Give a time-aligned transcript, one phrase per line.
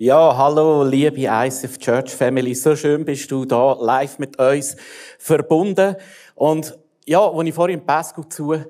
[0.00, 2.54] Ja, hallo, liebe ICF Church Family.
[2.54, 4.76] So schön bist du da live mit uns
[5.18, 5.96] verbunden.
[6.36, 8.62] Und ja, als ich vorhin Pascal zu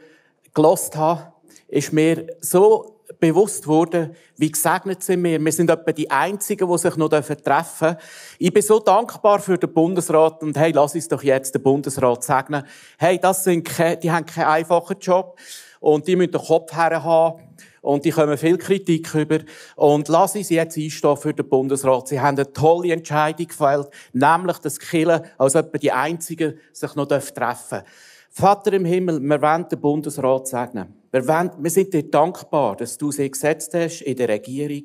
[0.55, 1.30] gelost habe,
[1.69, 5.39] ist mir so bewusst worden, wie gesegnet sind wir.
[5.39, 7.97] Wir sind etwa die Einzigen, die sich noch treffen dürfen.
[8.38, 12.24] Ich bin so dankbar für den Bundesrat und hey, lass uns doch jetzt den Bundesrat
[12.24, 12.63] segnen.
[12.97, 15.38] Hey, das sind keine, die haben keinen einfachen Job
[15.79, 17.43] und die müssen den Kopf her haben
[17.88, 19.38] und die kommen viel Kritik über.
[19.74, 22.09] Und lass uns jetzt einstehen für den Bundesrat.
[22.09, 27.06] Sie haben eine tolle Entscheidung gefällt, nämlich, dass Kirche als etwa die Einzigen sich noch
[27.06, 27.80] treffen dürfen.
[28.29, 30.95] Vater im Himmel, wir wollen den Bundesrat segnen.
[31.10, 34.84] Wir, wollen, wir sind dir dankbar, dass du sie gesetzt hast in der Regierung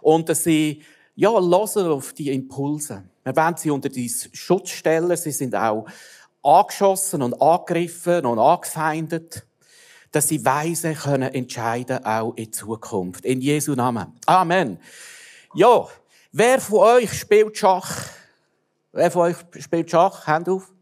[0.00, 0.80] und dass sie
[1.14, 3.04] ja, hören auf die Impulse.
[3.22, 5.14] Wir wollen sie unter deinen Schutz stellen.
[5.14, 5.84] Sie sind auch
[6.42, 9.44] angeschossen und angegriffen und angefeindet
[10.10, 13.24] dass sie weise können entscheiden auch in Zukunft.
[13.24, 14.18] In Jesu Namen.
[14.26, 14.78] Amen.
[15.54, 15.86] Ja,
[16.32, 18.06] wer von euch spielt Schach?
[18.92, 20.26] Wer von euch spielt Schach?
[20.26, 20.72] Hand auf.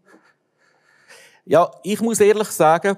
[1.45, 2.97] Ja, ich muss ehrlich sagen,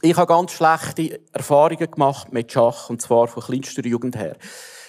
[0.00, 4.36] ich habe ganz schlechte Erfahrungen gemacht mit Schach, und zwar von kleinster Jugend her.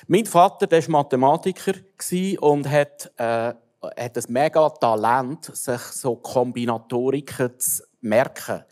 [0.08, 1.73] Mein Vater, der war Mathematiker
[2.41, 8.66] und hat, äh, hat ein mega Talent, sich so Kombinatoriken zu merken.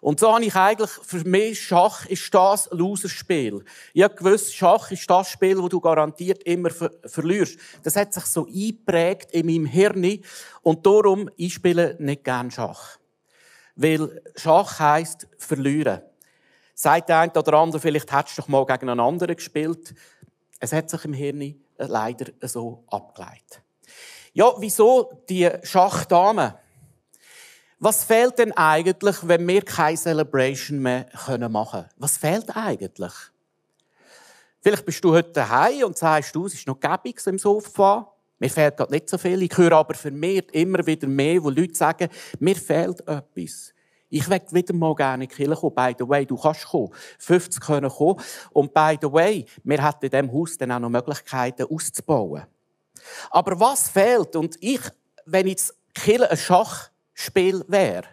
[0.00, 3.64] Und so habe ich eigentlich, für mich, Schach ist das Loserspiel.
[3.92, 7.58] Ich habe gewusst, Schach ist das Spiel, wo du garantiert immer ver verlierst.
[7.82, 10.20] Das hat sich so eingeprägt in meinem Hirn.
[10.62, 12.98] Und darum, ich spiele nicht gern Schach.
[13.76, 16.00] Weil Schach heisst verlieren.
[16.74, 19.94] Sagt der eine oder andere, vielleicht hättest du doch mal gegen einen anderen gespielt.
[20.60, 23.62] Es hat sich im Hirn leider so abgeleitet.
[24.32, 26.54] Ja, wieso die Schachdamen?
[27.82, 31.06] Was fehlt denn eigentlich, wenn wir keine Celebration mehr
[31.48, 31.88] machen können?
[31.96, 33.12] Was fehlt eigentlich?
[34.60, 38.12] Vielleicht bist du heute daheim und sagst, du, es ist noch gäbig im Sofa.
[38.38, 39.40] Mir fehlt gerade nicht so viel.
[39.42, 43.72] Ich höre aber vermehrt immer wieder mehr, wo Leute sagen, mir fehlt etwas.
[44.10, 45.74] Ich möchte wieder mal gerne in die Kirche kommen.
[45.74, 46.92] By the way, du kannst kommen.
[47.18, 48.20] 50 können kommen.
[48.50, 52.42] Und by the way, wir hätten in diesem Haus dann auch noch Möglichkeiten auszubauen.
[53.30, 54.36] Aber was fehlt?
[54.36, 54.82] Und ich,
[55.24, 56.90] wenn jetzt Kirche ein Schach
[57.20, 58.04] Spiel wäre,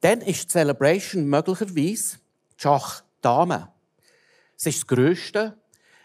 [0.00, 2.18] dann ist die Celebration möglicherweise
[2.56, 3.72] Schach Dame.
[4.56, 5.56] Es ist das Größte.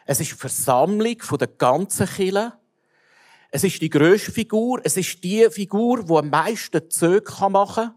[0.06, 2.54] Es ist die Versammlung der ganzen Kille.
[3.52, 4.82] Es ist die grösste Figur.
[4.84, 7.96] Es ist die Figur, die am meisten Zöge machen kann.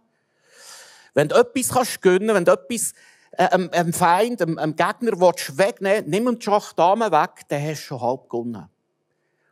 [1.15, 2.93] Wenn du etwas kannst gönnen, wenn du etwas
[3.33, 7.83] äh, einem Feind, einem, einem Gegner wegnehmen willst, nimm die Schach Dame weg, dann hast
[7.83, 8.69] du schon halb gewonnen.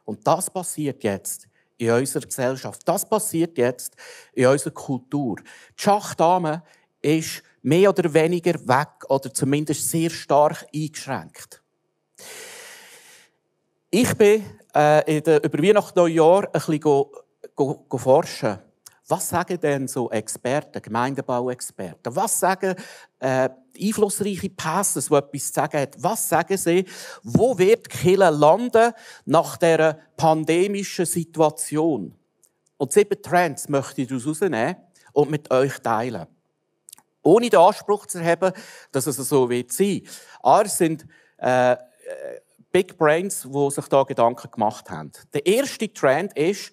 [0.04, 2.80] Und das passiert jetzt in unserer Gesellschaft.
[2.84, 3.96] Das passiert jetzt
[4.32, 5.36] in unserer Kultur.
[5.38, 6.62] Die Schachdame
[7.02, 11.62] ist mehr oder weniger weg oder zumindest sehr stark eingeschränkt.
[13.90, 17.14] Ich bin äh, in der, über Weihnachten Neujahr ein bisschen go
[17.96, 18.58] forschen.
[19.06, 22.16] Was sagen denn so Experten, Gemeindebauexperten?
[22.16, 22.74] Was sagen
[23.20, 25.92] äh, einflussreiche Pastors, die etwas zu sagen haben?
[25.98, 26.84] Was sagen sie?
[27.22, 28.92] Wo wird Kille landen
[29.24, 32.14] nach der pandemischen Situation?
[32.76, 34.76] Und sieben Trends möchte ich daraus herausnehmen
[35.12, 36.26] und mit euch teilen.
[37.22, 38.52] Ohne den Anspruch zu haben,
[38.92, 40.02] dass es so wird sein.
[40.42, 41.06] Aber es sind
[41.38, 41.76] äh, äh,
[42.70, 45.12] Big Brains, die sich da Gedanken gemacht haben.
[45.32, 46.72] Der erste Trend ist,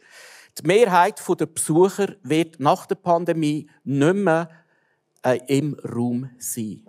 [0.59, 4.49] die Mehrheit der Besucher wird nach der Pandemie nicht mehr
[5.23, 6.83] äh, im Raum sein.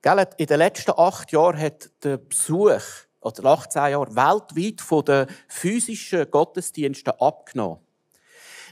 [0.00, 2.82] In den letzten acht Jahren hat der Besuch,
[3.20, 7.80] oder 18 Jahre, weltweit von den physischen Gottesdiensten abgenommen.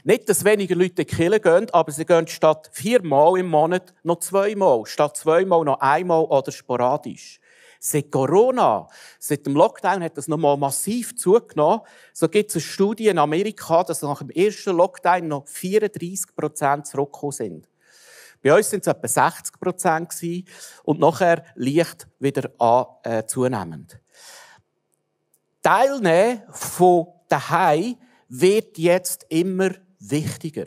[0.05, 3.93] Nicht, dass weniger Leute in die Kirche gehen, aber sie gehen statt viermal im Monat
[4.03, 7.41] noch zweimal, statt zweimal noch einmal oder sporadisch.
[7.79, 8.87] Seit Corona,
[9.19, 11.81] seit dem Lockdown hat das nochmal massiv zugenommen.
[12.13, 16.87] So gibt es eine Studie in Amerika, dass nach dem ersten Lockdown noch 34 Prozent
[16.87, 17.67] zurückgekommen sind.
[18.41, 20.13] Bei uns sind es etwa 60 Prozent
[20.83, 23.99] und nachher leicht wieder an, äh, zunehmend.
[25.61, 27.97] Teilnehmen von daheim
[28.29, 30.65] wird jetzt immer wichtiger.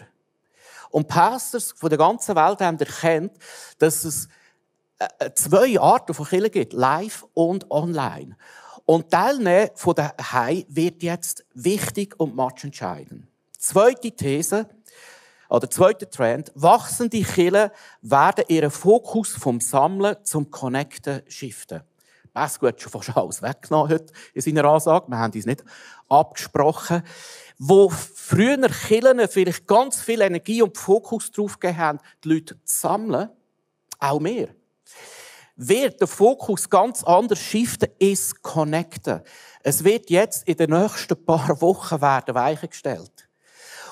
[0.91, 3.33] Und Pastors von der ganzen Welt haben erkannt,
[3.79, 4.29] dass es
[4.99, 8.37] äh, äh, zwei Arten von Kirche gibt, live und online.
[8.85, 13.29] Und Teilnehmen von Hai wird jetzt wichtig und matchentscheidend.
[13.57, 14.69] Zweite These,
[15.51, 17.71] oder zweiter Trend, wachsende Kirchen
[18.01, 21.83] werden ihren Fokus vom Sammeln zum Connecten shiften.
[22.33, 25.09] Pascal hat schon fast alles weggenommen heute in seiner Ansage.
[25.09, 25.65] Wir haben uns nicht
[26.09, 27.03] abgesprochen.
[27.59, 32.77] Wo früher Kirchen vielleicht ganz viel Energie und Fokus drauf gegeben haben, die Leute zu
[32.77, 33.29] sammeln,
[33.99, 34.49] auch mehr
[35.61, 39.21] wird der Fokus ganz anders shiften, ist Connecten.
[39.63, 43.20] Es wird jetzt in den nächsten paar Wochen werden Weichen gestellt.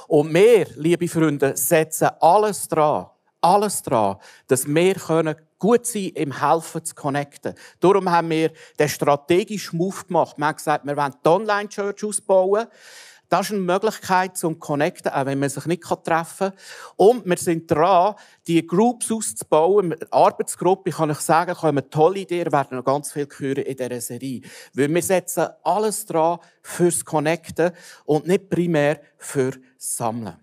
[0.09, 3.09] Und wir, liebe Freunde, setzen alles dran,
[3.43, 4.17] alles dran,
[4.47, 7.55] dass wir können gut sein im Helfen zu connecten.
[7.79, 10.39] Darum haben wir den strategischen Move gemacht.
[10.39, 12.69] Wir haben gesagt, wir wollen die Online-Church ausbauen.
[13.29, 16.53] Das ist eine Möglichkeit zum Connecten, auch wenn man sich nicht treffen kann.
[16.97, 18.15] Und wir sind dran,
[18.47, 19.93] die Groups auszubauen.
[19.93, 24.01] Eine Arbeitsgruppe, kann ich sagen, kommen tolle Ideen, werden noch ganz viel hören in dieser
[24.01, 24.41] Serie.
[24.73, 27.73] Weil wir setzen alles dran fürs Connecten
[28.07, 30.37] und nicht primär für Sammeln.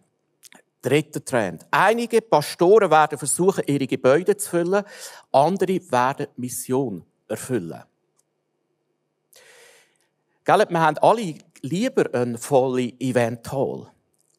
[0.83, 1.65] Dritter Trend.
[1.71, 4.83] Einige Pastoren werden versuchen, ihre Gebäude zu füllen.
[5.31, 7.81] Andere werden Mission erfüllen.
[10.43, 13.87] Gell, wir haben alle lieber eine volle Event Hall.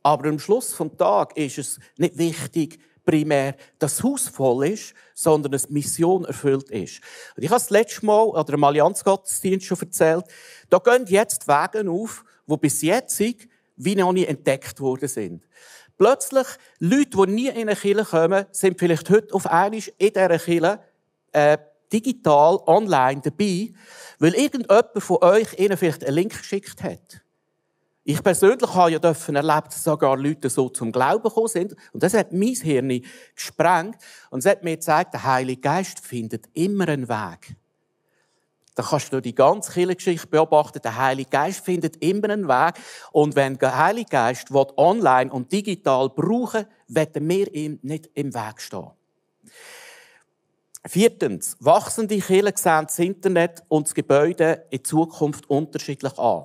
[0.02, 4.94] Aber am Schluss des Tages ist es nicht wichtig, primär, dass das Haus voll ist,
[5.14, 7.00] sondern die Mission erfüllt ist.
[7.36, 10.24] Und ich habe das letzte Mal oder im Allianzgottesdienst schon erzählt,
[10.68, 13.22] da gehen jetzt Wege auf, die bis jetzt
[13.76, 15.42] wie noch nie entdeckt worden sind.
[15.98, 16.46] Plötzlich,
[16.78, 20.80] Leute, die nie in eine Kirche kommen, sind vielleicht heute auf einmal in dieser Kirche
[21.32, 21.58] äh,
[21.92, 23.72] digital, online dabei,
[24.18, 27.22] weil irgendjemand von euch ihnen vielleicht einen Link geschickt hat.
[28.08, 31.74] Ich persönlich habe ja dürfen erlebt, dass sogar Leute so zum Glauben gekommen sind.
[31.92, 33.02] Und das hat mein Hirn
[33.34, 33.96] gesprengt.
[34.30, 37.56] Und es hat mir gezeigt, der Heilige Geist findet immer einen Weg.
[38.76, 40.80] Da kannst du die ganze Kirchengeschichte beobachten.
[40.84, 42.74] Der Heilige Geist findet immer einen Weg.
[43.10, 48.60] Und wenn der Heilige Geist online und digital brauchen werden wir ihm nicht im Weg
[48.60, 48.92] stehen.
[50.88, 51.56] Viertens.
[51.58, 56.44] Wachsende Kirchen sehen das Internet und das Gebäude in Zukunft unterschiedlich an.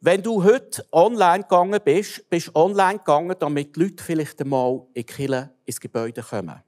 [0.00, 4.82] Wenn du heute online gegangen bist, bist du online gegangen, damit die Leute vielleicht einmal
[4.94, 6.62] in die Kirche, ins Gebäude kommen.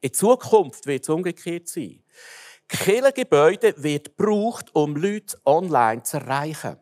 [0.00, 2.02] In Zukunft wird es umgekehrt sein.
[2.66, 6.76] Kirchengebäude wird gebraucht, um Leute online zu erreichen.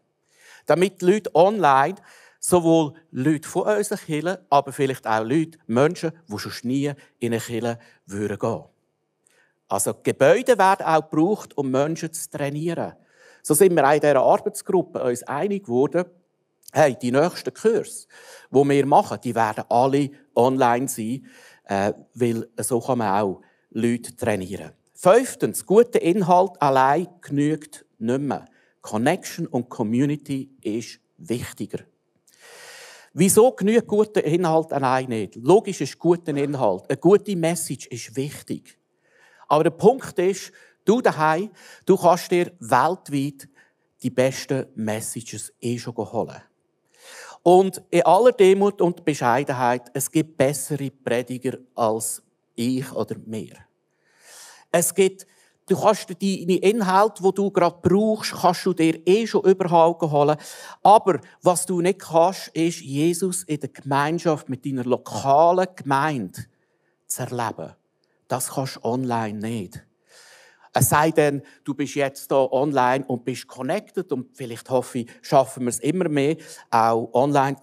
[0.66, 1.96] Damit die Leute online
[2.38, 7.40] sowohl Leute von unseren Kirchen, aber vielleicht auch Leute, Menschen, die schon nie in eine
[7.40, 8.75] Kirche gehen würden.
[9.68, 12.92] Also Gebäude werden auch gebraucht, um Menschen zu trainieren.
[13.42, 16.04] So sind wir auch in dieser Arbeitsgruppe uns einig geworden,
[16.72, 18.06] hey, die nächsten Kurse,
[18.50, 21.26] die wir machen, die werden alle online sein,
[21.64, 23.40] äh, weil so kann man auch
[23.70, 24.72] Leute trainieren.
[24.94, 28.46] Fünftens, guter Inhalt allein genügt nicht mehr.
[28.80, 31.80] Connection und Community ist wichtiger.
[33.12, 35.36] Wieso genügt guter Inhalt allein nicht?
[35.36, 36.84] Logisch ist guter Inhalt.
[36.88, 38.78] Eine gute Message ist wichtig.
[39.48, 40.52] Aber der Punkt ist,
[40.84, 41.50] du daheim,
[41.84, 43.48] du kannst dir weltweit
[44.02, 46.42] die besten Messages eh schon holen.
[47.42, 52.22] Und in aller Demut und Bescheidenheit, es gibt bessere Prediger als
[52.56, 53.54] ich oder mir.
[54.72, 55.26] Es gibt,
[55.68, 60.36] du kannst deine Inhalte, die du gerade brauchst, kannst du dir eh schon überall holen.
[60.82, 66.46] Aber was du nicht kannst, ist Jesus in der Gemeinschaft mit deiner lokalen Gemeinde
[67.06, 67.76] zu erleben.
[68.28, 69.82] Das kannst du online nicht.
[70.72, 75.10] Es sei denn, du bist jetzt hier online und bist connected und vielleicht hoffe ich,
[75.22, 76.36] schaffen wir es immer mehr,
[76.70, 77.56] auch online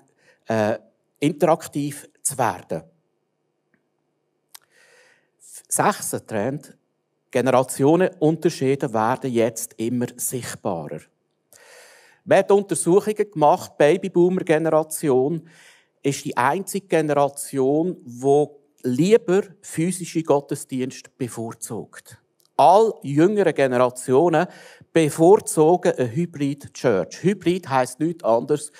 [0.48, 0.80] äh,
[1.20, 2.84] interaktiv zu werden.
[5.68, 6.76] Sechster Trend,
[7.30, 11.02] Generationenunterschiede werden jetzt immer sichtbarer.
[12.26, 15.48] Wir haben Untersuchungen gemacht, Babyboomer-Generation
[16.02, 22.18] ist die einzige Generation, die lieber physische Gottesdienste bevorzugt.
[22.56, 24.46] All jüngere Generationen
[24.92, 27.24] bevorzugen eine Hybrid Church.
[27.24, 28.72] Hybrid heisst nichts anderes.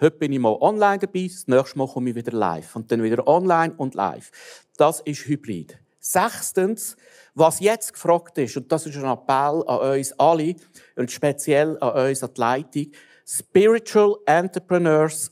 [0.00, 2.74] Heute bin ich mal online dabei, das nächste Mal komme ich wieder live.
[2.74, 4.30] Und dann wieder online und live.
[4.76, 5.78] Das ist Hybrid.
[6.00, 6.96] Sechstens,
[7.34, 10.56] was jetzt gefragt ist, und das ist ein Appell an uns alle
[10.96, 12.86] und speziell an uns an die Leitung,
[13.26, 15.30] Spiritual Entrepreneurs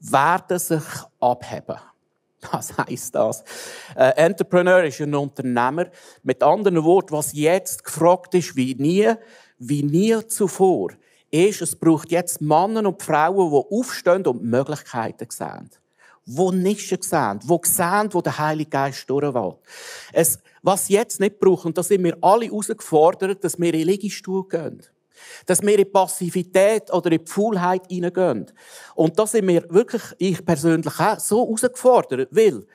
[0.00, 0.84] werden sich
[1.20, 1.76] abheben.
[2.52, 3.42] Was heißt das?
[3.96, 5.86] Äh, Entrepreneur ist ein Unternehmer.
[6.22, 9.12] Mit anderen Worten, was jetzt gefragt ist, wie nie,
[9.58, 10.90] wie nie zuvor,
[11.30, 15.70] ist, es braucht jetzt Männer und Frauen, die aufstehen und Möglichkeiten sehen.
[16.24, 19.56] Die Nischen sehen, die sehen, wo der Heilige Geist durchwählt.
[20.62, 24.82] Was jetzt nicht braucht, und da sind wir alle herausgefordert, dass wir in Liegestuhl gehen.
[25.46, 28.50] Dass wir in Passivität oder in die Faulheit hineingehen.
[28.94, 32.66] Und da sind wir wirklich, ich persönlich auch, so herausgefordert, weil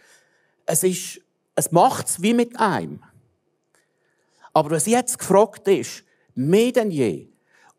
[0.66, 1.22] es ist,
[1.56, 3.02] es macht es wie mit einem.
[4.54, 6.04] Aber was jetzt gefragt ist,
[6.36, 7.28] mehr denn je,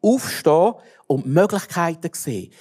[0.01, 0.75] aufstehen
[1.07, 2.53] und Möglichkeiten sehen.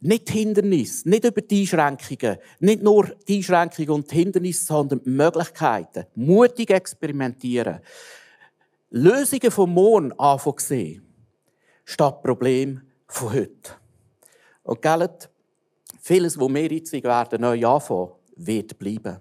[0.00, 6.04] Nicht Hindernis, nicht über die Einschränkungen, nicht nur die Einschränkungen und Hindernisse, sondern Möglichkeiten.
[6.14, 7.80] Mutig experimentieren.
[8.90, 11.03] Lösungen vom morgen anfangen sehen,
[11.84, 13.72] statt Problem von heute.
[14.62, 15.08] Und gell,
[16.00, 19.20] vieles, was wir jetzt werden neu anfangen, wird bleiben.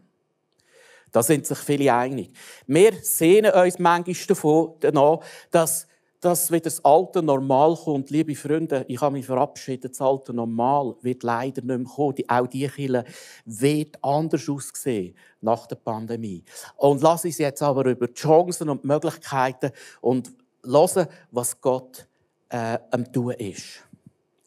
[1.12, 2.32] Da sind sich viele einig.
[2.65, 5.20] Wir sehnen uns manchmal davon, danach,
[5.51, 5.86] dass,
[6.20, 8.10] dass wieder das alte Normal kommt.
[8.10, 9.91] Liebe Freunde, ich habe mich verabschiedet.
[9.91, 12.24] Das alte Normal wird leider nicht mehr kommen.
[12.27, 13.03] Auch die Kirche
[13.46, 16.43] wird anders aussehen nach der Pandemie.
[16.77, 20.32] Und lass uns jetzt aber über die Chancen und die Möglichkeiten und
[20.65, 22.08] hören, was Gott
[22.53, 23.83] äh, am tun ist.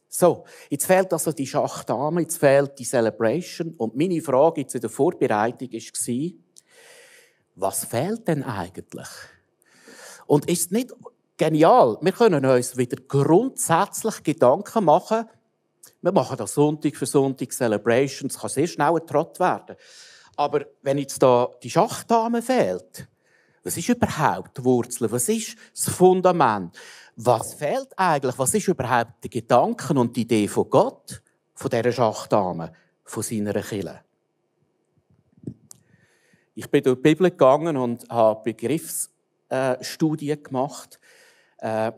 [0.08, 3.75] So, jetzt fehlt also die Schachtdame, jetzt fehlt die Celebration.
[3.76, 6.30] Und meine Frage jetzt in der Vorbereitung war,
[7.56, 9.08] was fehlt denn eigentlich?
[10.26, 10.94] Und ist nicht
[11.36, 11.98] genial?
[12.00, 15.28] Wir können uns wieder grundsätzlich Gedanken machen.
[16.00, 18.30] Wir machen das Sonntag für Sonntag Celebration.
[18.30, 19.76] Es kann sehr schnell ein Trott werden.
[20.36, 23.08] Aber wenn jetzt da die Schachtdame fehlt,
[23.64, 25.10] was ist überhaupt die Wurzel?
[25.10, 26.76] Was ist das Fundament?
[27.16, 28.38] Was fehlt eigentlich?
[28.38, 31.23] Was ist überhaupt der Gedanken und die Idee von Gott,
[31.54, 32.73] von dieser Schachtdame,
[33.04, 34.02] von seiner Kille?
[36.54, 41.00] Ich bin durch die Bibel gegangen und habe Begriffsstudien gemacht.
[41.58, 41.92] Äh,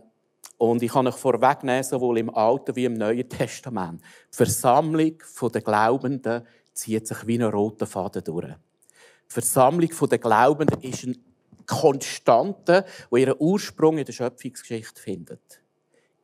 [0.56, 4.00] und ich kann euch vorwegnehmen, sowohl im Alten wie im Neuen Testament.
[4.32, 5.18] Die Versammlung
[5.52, 8.46] der Glaubenden zieht sich wie ein roter Faden durch.
[8.46, 11.25] Die Versammlung der Glaubenden ist ein
[11.68, 15.60] Konstante, wo ihren Ursprung in der Schöpfungsgeschichte findet.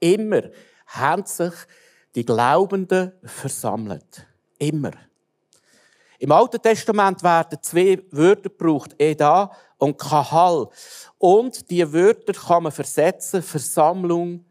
[0.00, 0.42] Immer
[0.86, 1.52] haben sich
[2.14, 4.26] die Glaubenden versammelt.
[4.58, 4.92] Immer.
[6.18, 10.68] Im Alten Testament werden zwei Wörter gebraucht, Eda und Kahal.
[11.18, 14.44] Und die Wörter kann man versetzen, Versammlung,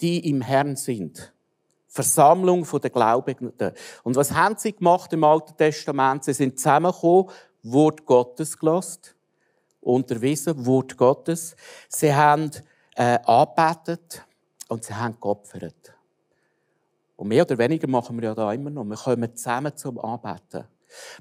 [0.00, 1.32] die im Herrn sind.
[1.86, 3.72] Versammlung der Glaubenden.
[4.02, 6.24] Und was haben sie gemacht im Alten Testament?
[6.24, 7.30] Sie sind zusammengekommen,
[7.62, 9.11] Wort Gottes gelost,
[9.82, 11.54] unterwiesen, Wort Gottes.
[11.88, 12.50] Sie haben
[12.94, 14.24] äh, angebetet
[14.68, 15.94] und sie haben geopfert.
[17.16, 18.84] Und mehr oder weniger machen wir ja da immer noch.
[18.84, 20.64] Wir kommen zusammen zum Anbeten.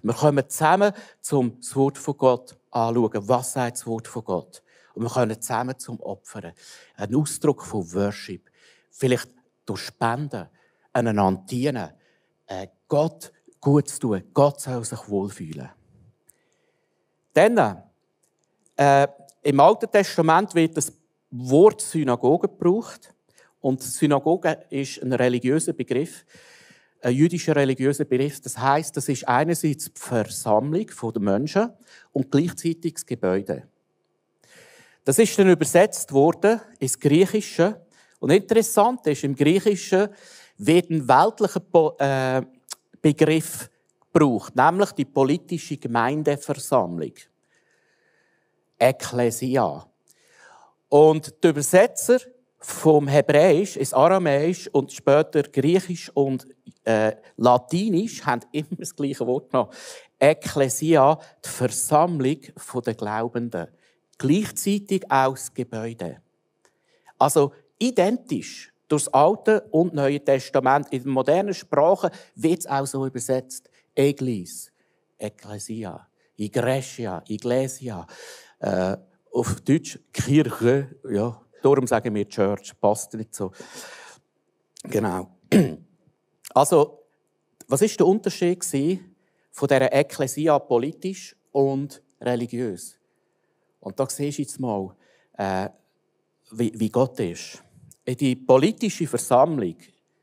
[0.01, 0.93] Wir kommen zusammen,
[1.31, 3.27] um das Wort von Gott anschauen.
[3.27, 4.63] Was sagt das Wort von Gott?
[4.93, 6.53] Und wir können zusammen zum Opfern.
[6.95, 8.49] Ein Ausdruck von Worship.
[8.89, 9.29] Vielleicht
[9.65, 10.47] durch Spenden,
[10.91, 11.91] einander dienen,
[12.47, 14.23] äh, Gott gut zu tun.
[14.33, 15.69] Gott soll sich wohlfühlen.
[17.33, 17.83] Dann,
[18.81, 19.07] äh,
[19.43, 20.93] im Alten Testament wird das
[21.29, 23.13] Wort Synagoge gebraucht.
[23.59, 26.25] Und Synagoge ist ein religiöser Begriff
[27.01, 28.41] ein jüdischer religiöser Begriff.
[28.41, 31.69] Das heißt, das ist einerseits die Versammlung der Menschen
[32.11, 33.67] und gleichzeitig das Gebäude.
[35.03, 37.81] Das ist dann übersetzt worden ins Griechische.
[38.19, 40.09] Und interessant ist, im Griechischen
[40.57, 42.45] wird ein weltlicher äh,
[43.01, 43.69] Begriff
[44.13, 47.13] gebraucht, nämlich die politische Gemeindeversammlung.
[48.81, 49.85] Ekklesia.
[50.89, 52.17] Und die Übersetzer
[52.57, 56.47] vom Hebräisch ins Aramäisch und später Griechisch und
[56.83, 59.71] äh, Latinisch haben immer das gleiche Wort genommen.
[60.19, 62.39] Ekklesia, die Versammlung
[62.85, 63.67] der Glaubenden.
[64.17, 66.17] Gleichzeitig auch das Gebäude.
[67.17, 70.87] Also identisch durch das Alte und Neue Testament.
[70.91, 73.69] In der modernen Sprache wird es auch so übersetzt.
[73.95, 74.71] Eglis,
[75.17, 78.07] Ekklesia, Iglesia, Iglesia.
[78.61, 78.97] Äh,
[79.33, 83.51] auf Deutsch Kirche, ja, darum sagen wir Church, passt nicht so.
[84.83, 85.37] Genau.
[86.53, 87.05] Also,
[87.69, 88.61] was ist der Unterschied
[89.53, 92.99] von dieser Ekklesia politisch und religiös?
[93.79, 94.93] Und da siehst du jetzt mal,
[95.37, 95.69] äh,
[96.51, 97.63] wie, wie Gott ist.
[98.05, 99.77] Die politische Versammlung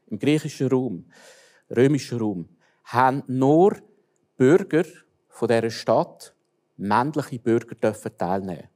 [0.09, 1.07] im griechischen Raum,
[1.75, 2.49] römischen Raum,
[2.85, 3.79] haben nur
[4.37, 4.85] Bürger
[5.29, 6.35] von dieser Stadt,
[6.79, 8.69] männliche Bürger, dürfen teilnehmen.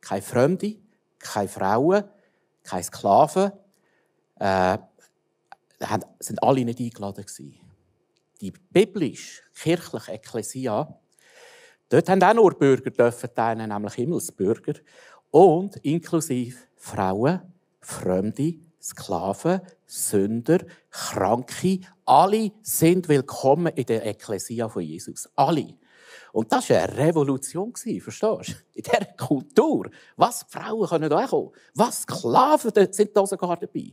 [0.00, 0.76] Keine Fremde,
[1.18, 2.04] keine Frauen,
[2.64, 3.52] keine Sklaven,
[4.40, 4.78] äh,
[6.18, 7.54] sind alle nicht eingeladen gewesen.
[8.40, 10.98] Die biblisch-kirchliche Ekklesia,
[11.88, 14.74] dort haben auch nur Bürger dürfen teilnehmen, nämlich Himmelsbürger,
[15.30, 17.40] und inklusive Frauen,
[17.80, 25.28] Fremde, Sklaven, Sünder, Kranke, alle sind willkommen in der Ekklesia von Jesus.
[25.34, 25.74] Alle.
[26.32, 28.40] Und das war eine Revolution, verstehst du?
[28.74, 29.90] In dieser Kultur.
[30.16, 31.50] Was Frauen können da kommen?
[31.74, 33.92] Was Sklaven sind da sogar dabei?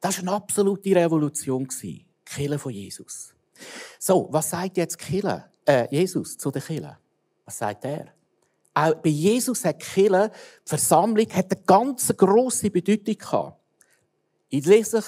[0.00, 1.66] Das war eine absolute Revolution.
[1.82, 3.34] Die Kille von Jesus.
[3.98, 6.98] So, was sagt jetzt Kille, äh, Jesus zu der Kille?
[7.44, 8.06] Was sagt er?
[8.72, 10.30] Auch bei Jesus hat die Kille,
[10.64, 13.60] die Versammlung, hat eine ganz grosse Bedeutung gehabt.
[14.48, 15.02] Ich lese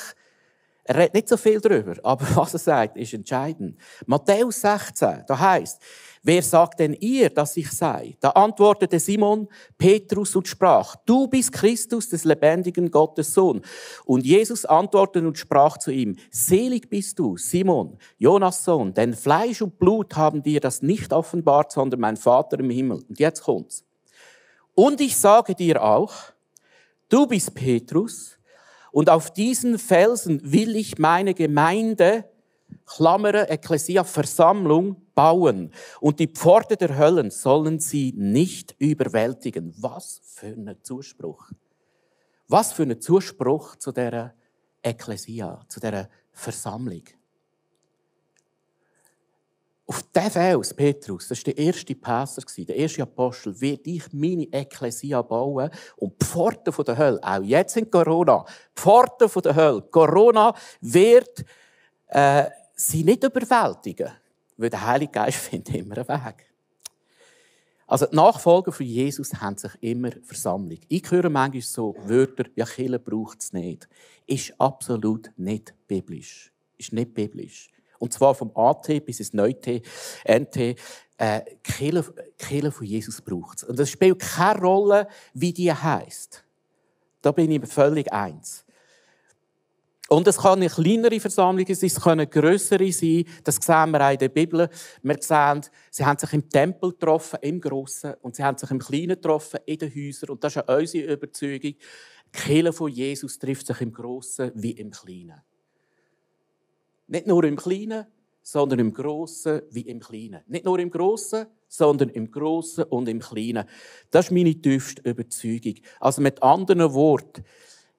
[0.89, 3.77] Er redet nicht so viel darüber, aber was er sagt, ist entscheidend.
[4.07, 5.83] Matthäus 16, da heißt,
[6.29, 8.17] Wer sagt denn ihr, dass ich sei?
[8.19, 9.47] Da antwortete Simon
[9.79, 13.63] Petrus und sprach, du bist Christus des lebendigen Gottes Sohn.
[14.05, 19.63] Und Jesus antwortete und sprach zu ihm, selig bist du, Simon, Jonas Sohn, denn Fleisch
[19.63, 23.05] und Blut haben dir das nicht offenbart, sondern mein Vater im Himmel.
[23.09, 23.85] Und jetzt kommt's.
[24.75, 26.13] Und ich sage dir auch,
[27.09, 28.37] du bist Petrus,
[28.97, 32.25] und auf diesen Felsen will ich meine Gemeinde
[32.87, 35.71] Klammern, Ekklesia, Versammlung bauen.
[36.01, 39.75] Und die Pforte der Höllen sollen sie nicht überwältigen.
[39.77, 41.51] Was für ein Zuspruch.
[42.49, 44.33] Was für ein Zuspruch zu der
[44.83, 47.03] Ekklesia, zu der Versammlung.
[49.89, 54.53] Auf diesen Fels, Petrus, das war der erste Pastor, der erste Apostel, wird ich meine
[54.53, 58.45] Ekklesia bauen und die Pforten der Hölle, auch jetzt in Corona,
[58.77, 61.45] die Pforten der Hölle, Corona wird
[62.09, 64.11] äh, sie nicht überwältigen,
[64.57, 66.47] weil der Heilige Geist findet immer einen Weg.
[67.87, 70.81] Also die Nachfolger von Jesus haben sich immer Versammlung.
[70.89, 73.89] Ich höre manchmal so Wörter, ja, Kirche braucht es nicht.
[74.27, 76.53] Ist absolut nicht biblisch.
[76.77, 77.71] Ist nicht biblisch.
[77.99, 80.77] Und zwar vom AT bis ins Neut, NT.
[81.19, 83.65] Äh, Kirche, von Jesus braucht es.
[83.65, 86.45] Und es spielt keine Rolle, wie die heisst.
[87.23, 88.67] Da bin ich völlig eins.
[90.09, 93.25] Und es kann eine kleinere Versammlung sein, es können grössere sein.
[93.43, 94.69] Das sehen wir auch in der Bibel.
[95.03, 98.79] Wir sehen, sie haben sich im Tempel getroffen, im Grossen, und sie haben sich im
[98.79, 100.31] Kleinen getroffen, in den Häusern.
[100.31, 101.61] Und das ist auch unsere Überzeugung.
[101.73, 101.79] Die
[102.33, 105.43] Kirche von Jesus trifft sich im Grossen wie im Kleinen.
[107.07, 108.07] Nicht nur im Kleinen,
[108.43, 110.43] sondern im Grossen wie im Kleinen.
[110.47, 113.69] Nicht nur im Grossen, sondern im Grossen und im Kleinen.
[114.11, 115.75] Das ist meine tiefste Überzeugung.
[115.99, 117.45] Also mit anderen Worten,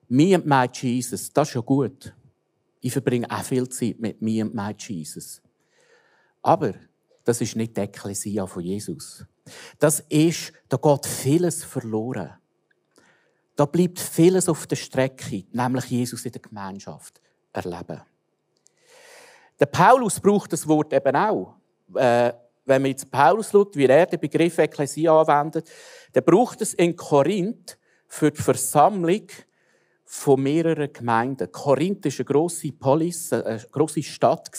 [0.07, 2.15] Me and my Jesus, das ist ja gut.
[2.79, 5.41] Ich verbringe auch viel Zeit mit Me and my Jesus.
[6.41, 6.73] Aber
[7.25, 9.25] das ist nicht die Ekklesia von Jesus.
[9.79, 12.35] Das ist, da geht vieles verloren.
[13.57, 17.19] Da bleibt vieles auf der Strecke, nämlich Jesus in der Gemeinschaft
[17.51, 18.01] erleben.
[19.59, 21.55] Der Paulus braucht das Wort eben auch.
[21.95, 22.33] Äh,
[22.65, 25.69] wenn man jetzt Paulus schaut, wie er den Begriff Ekklesia anwendet,
[26.13, 29.27] der braucht es in Korinth für die Versammlung
[30.03, 31.51] von mehreren Gemeinden.
[31.51, 34.51] Korinth war eine grosse Polis, eine grosse Stadt.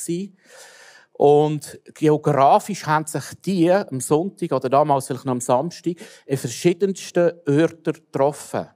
[1.13, 5.95] Und geografisch haben sich die am Sonntag oder damals vielleicht noch am Samstag
[6.27, 8.69] in verschiedensten Orten getroffen,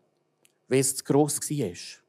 [0.68, 2.01] weil es zu gross war.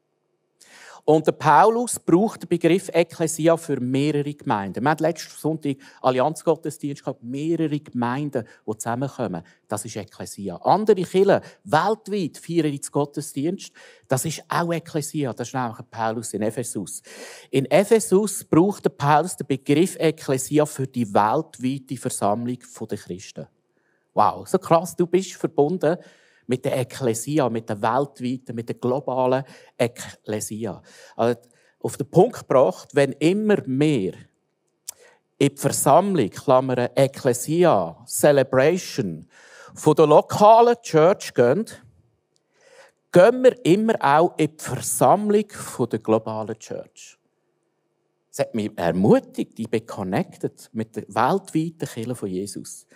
[1.06, 4.82] Und der Paulus braucht den Begriff Ekklesia für mehrere Gemeinden.
[4.82, 9.42] Wir hatten letzten Sonntag Allianzgottesdienst gehabt, mehrere Gemeinden, die zusammenkommen.
[9.68, 10.56] Das ist Ekklesia.
[10.56, 13.70] Andere Kirchen weltweit feiern jetzt Gottesdienst.
[14.08, 15.34] Das ist auch Ekklesia.
[15.34, 17.02] Das ist nämlich Paulus in Ephesus.
[17.50, 22.58] In Ephesus braucht der Paulus den Begriff Ekklesia für die weltweite Versammlung
[22.90, 23.46] der Christen.
[24.14, 24.96] Wow, so krass.
[24.96, 25.98] Du bist verbunden
[26.46, 29.44] mit der Ekklesia, mit der weltweiten, mit der globalen
[29.78, 30.82] Ekklesia.
[31.16, 31.40] Also
[31.80, 34.14] auf den Punkt gebracht, wenn immer mehr
[35.38, 39.28] in die Versammlung, Klammern Ekklesia, Celebration,
[39.74, 41.66] von der lokalen Church gehen,
[43.12, 45.46] gehen wir immer auch in die Versammlung
[45.90, 47.18] der globalen Church.
[48.30, 52.86] Es hat mich ermutigt, ich bin connected mit der weltweiten Kirche von Jesus.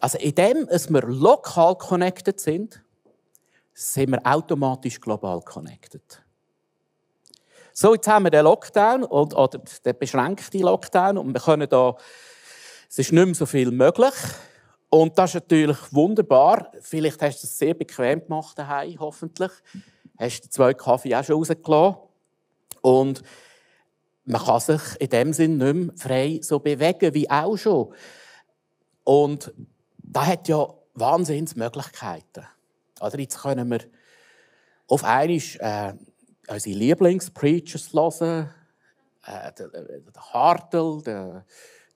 [0.00, 2.82] Also in dem, dass wir lokal connected sind,
[3.72, 6.22] sind wir automatisch global connected.
[7.72, 11.94] So, jetzt haben wir den Lockdown oder den beschränkten Lockdown und wir können da,
[12.88, 14.14] es ist nicht mehr so viel möglich.
[14.88, 16.72] Und das ist natürlich wunderbar.
[16.80, 19.50] Vielleicht hast du es sehr bequem gemacht daheim, hoffentlich.
[20.18, 21.96] Hast du zwei Kaffee auch schon rausgelassen.
[22.80, 23.22] Und
[24.24, 27.92] man kann sich in dem Sinn nicht mehr frei so bewegen wie auch schon.
[29.04, 29.52] Und
[30.06, 32.46] da hat ja Wahnsinnsmöglichkeiten.
[33.00, 33.80] Also jetzt können wir
[34.88, 35.92] auf einmal äh,
[36.48, 38.50] unsere Lieblingspreachers hören,
[39.26, 41.44] äh, der, der Hartel, der,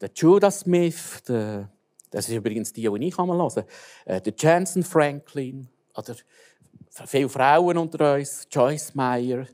[0.01, 1.71] der Judas Smith, der,
[2.11, 3.65] das ist übrigens die, die ich hören kann,
[4.05, 6.15] äh, der Jensen Franklin, oder
[7.07, 9.47] viele Frauen unter uns, Joyce Meyer,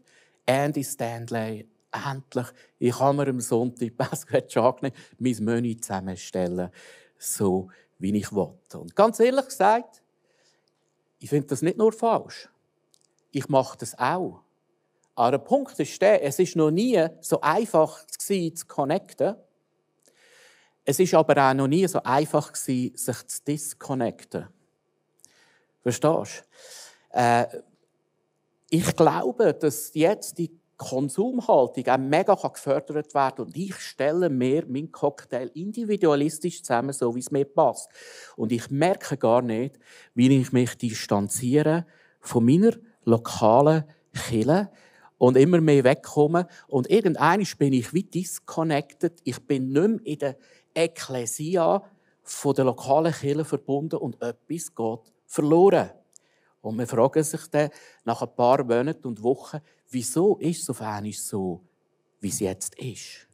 [0.46, 2.46] Andy Stanley, endlich,
[2.78, 6.70] ich kann mir am Sonntag, Pascal Chagny, mein Menü zusammenstellen,
[7.18, 8.52] so wie ich will.
[8.74, 10.02] Und ganz ehrlich gesagt,
[11.18, 12.48] ich finde das nicht nur falsch.
[13.30, 14.42] Ich mache das auch.
[15.14, 19.36] Aber der Punkt ist der, es ist noch nie so einfach gewesen, zu connecten.
[20.84, 24.48] Es ist aber auch noch nie so einfach gewesen, sich zu disconnecten.
[25.82, 26.44] Verstehst
[27.12, 27.18] du?
[27.18, 27.46] Äh,
[28.68, 34.92] ich glaube, dass jetzt die Konsumhaltung auch mega gefördert werden und ich stelle mir meinen
[34.92, 37.88] Cocktail individualistisch zusammen, so wie es mir passt.
[38.36, 39.78] Und ich merke gar nicht,
[40.14, 41.86] wie ich mich distanziere
[42.20, 42.72] von meiner
[43.04, 44.70] lokalen Kille
[45.18, 46.46] und immer mehr wegkomme.
[46.68, 49.20] Und irgendwann bin ich wie disconnected.
[49.24, 50.36] Ich bin nicht mehr in der
[50.74, 51.82] Ekklesia
[52.22, 55.90] von der lokalen Kirche verbunden und etwas geht verloren.
[56.66, 57.70] Und man fragt sich dann
[58.04, 61.62] nach ein paar Monaten und Wochen, wieso ist es auf einmal so,
[62.18, 63.28] wie es jetzt ist?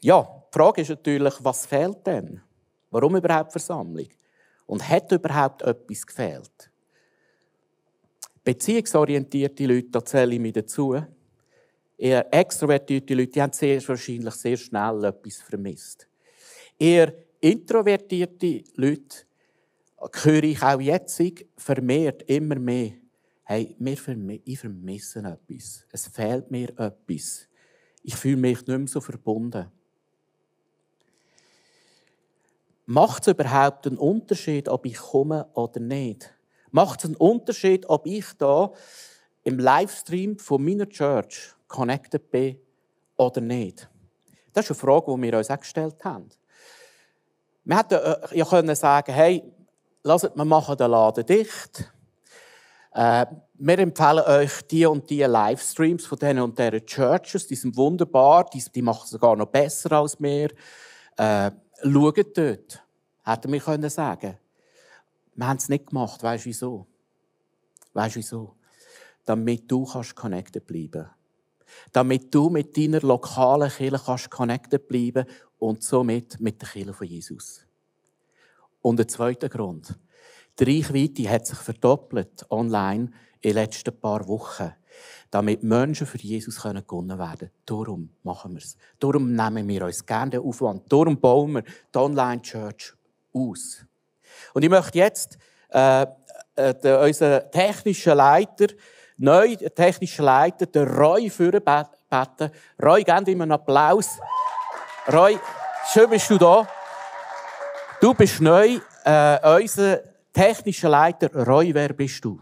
[0.00, 2.42] Ja, die Frage ist natürlich, was fehlt denn?
[2.90, 4.08] Warum überhaupt Versammlung?
[4.66, 6.70] Und hat überhaupt etwas gefehlt?
[8.42, 11.00] Beziehungsorientierte Leute, da zähle ich mich dazu,
[11.96, 16.08] eher extrovertierte Leute, die haben sehr wahrscheinlich sehr schnell etwas vermisst.
[16.76, 19.25] Eher introvertierte Leute,
[19.98, 21.20] höre ich auch jetzt
[21.56, 22.92] vermehrt immer mehr,
[23.44, 23.76] hey,
[24.44, 25.86] ich vermisse etwas.
[25.90, 27.48] Es fehlt mir etwas.
[28.02, 29.70] Ich fühle mich nicht mehr so verbunden.
[32.86, 36.32] Macht es überhaupt einen Unterschied, ob ich komme oder nicht?
[36.70, 38.72] Macht es einen Unterschied, ob ich da
[39.42, 42.60] im Livestream von meiner Church connected bin
[43.16, 43.88] oder nicht?
[44.52, 46.28] Das ist eine Frage, die wir uns auch gestellt haben.
[47.64, 49.42] Wir hätten äh, ja können sagen, hey,
[50.06, 51.92] lasst wir machen den Laden dicht.
[52.92, 57.46] Äh, wir empfehlen euch die und die Livestreams von diesen und diesen Churches.
[57.46, 60.50] Die sind wunderbar, die, die machen sogar noch besser als wir.
[61.16, 61.50] Äh,
[61.82, 62.82] schaut dort.
[63.24, 64.38] Hätten wir können sagen.
[65.34, 66.22] Wir haben es nicht gemacht.
[66.22, 66.86] Weißt du wieso?
[67.92, 68.56] Weißt du wieso?
[69.24, 71.10] Damit du kannst connected bleiben.
[71.92, 75.26] Damit du mit deiner lokalen Kirche kannst connected bleiben
[75.58, 77.65] und somit mit der Kirche von Jesus.
[78.86, 79.98] Und der zweite Grund.
[80.60, 84.72] Die Reichweite hat sich verdoppelt online in den letzten paar Wochen,
[85.28, 87.50] damit Menschen für Jesus gewonnen werden können.
[87.66, 88.76] Darum machen wir es.
[89.00, 90.84] Darum nehmen wir uns gerne den Aufwand.
[90.88, 92.92] Darum bauen wir die Online-Church
[93.32, 93.84] aus.
[94.54, 95.36] Und ich möchte jetzt
[95.70, 96.06] äh,
[96.54, 98.66] äh, unseren technischen Leiter,
[99.16, 102.52] neu technischen Leiter, den Roy führen beten.
[102.80, 104.10] Roy, gib ihm einen Applaus.
[105.12, 105.40] Roy,
[105.92, 106.68] schön bist du da.
[108.00, 108.78] Du bist neu.
[109.04, 110.00] Äh, unser
[110.32, 112.38] technischer Leiter, Roy, wer bist du?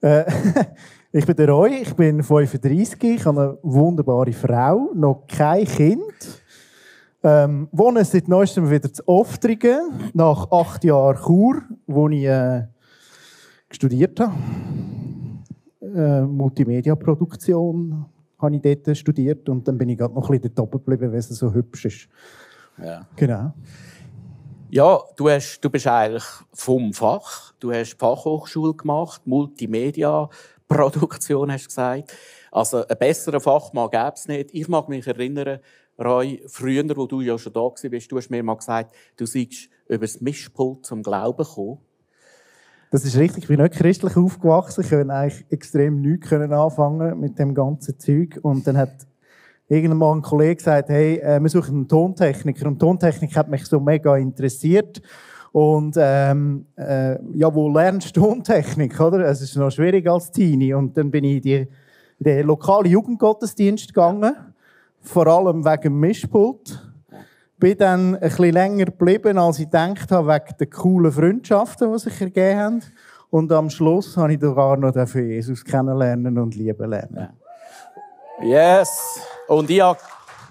[0.00, 0.24] Äh,
[1.12, 6.02] ich bin der Roy, ich bin 35, ich habe eine wunderbare Frau, noch kein Kind.
[7.24, 12.66] Ähm, wohne seit neuestem wieder zu Oftrigen, nach acht Jahren Chur, wo ich äh,
[13.70, 14.34] studiert habe.
[15.80, 18.06] Äh, Multimedia-Produktion
[18.38, 21.12] habe ich dort studiert und dann bin ich gerade noch ein bisschen dort oben geblieben,
[21.12, 22.08] weil es so hübsch ist.
[22.82, 23.06] Ja.
[23.16, 23.52] Genau.
[24.74, 27.52] Ja, du, hast, du bist eigentlich vom Fach.
[27.60, 32.16] Du hast Fachhochschule gemacht, Multimedia-Produktion hast du gesagt.
[32.50, 34.48] Also einen besseren Fachmann gäbe es nicht.
[34.54, 35.58] Ich mag mich erinnern,
[36.02, 39.68] Roy, früher, wo du ja schon da warst, du hast mir mal gesagt, du seist
[39.88, 41.76] über das Mischpult zum Glauben gekommen.
[42.90, 43.42] Das ist richtig.
[43.42, 44.84] Ich bin nicht christlich aufgewachsen.
[44.84, 48.38] Ich konnte eigentlich extrem nichts anfangen mit dem ganzen Zeug.
[48.40, 49.06] Und dann hat
[49.72, 52.66] irgendwann mal ein Kollege gesagt, hey, äh, wir suchen einen Tontechniker.
[52.66, 55.00] Und Tontechnik hat mich so mega interessiert.
[55.52, 59.20] Und ähm, äh, ja, wo lernst du Tontechnik, oder?
[59.20, 60.74] Es ist noch schwierig als Teenie.
[60.74, 61.68] Und dann bin ich in,
[62.18, 64.34] den lokalen Jugendgottesdienst gegangen,
[65.00, 66.88] vor allem wegen dem Mischpult.
[67.58, 71.98] Bin dann ein bisschen länger geblieben, als ich gedacht habe, wegen der coolen Freundschaften, die
[71.98, 72.82] sich ergeben haben.
[73.30, 77.28] Und am Schluss habe ich sogar noch dafür Jesus kennenlernen und lieben lernen.
[78.40, 79.20] Yes!
[79.48, 79.82] Und ich,